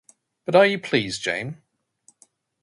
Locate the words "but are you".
0.45-0.79